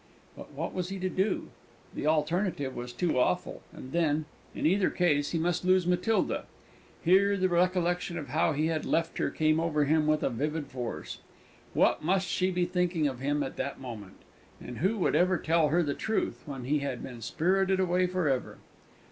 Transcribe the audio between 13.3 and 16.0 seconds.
at that moment? And who would ever tell her the